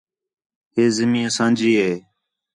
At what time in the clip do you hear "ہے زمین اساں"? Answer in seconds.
0.73-1.51